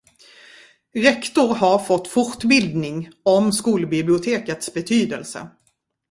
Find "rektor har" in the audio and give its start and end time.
0.95-1.79